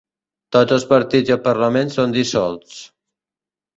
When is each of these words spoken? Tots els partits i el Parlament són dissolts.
Tots 0.55 0.75
els 0.77 0.85
partits 0.93 1.31
i 1.33 1.37
el 1.37 1.41
Parlament 1.49 1.93
són 1.97 2.17
dissolts. 2.19 2.81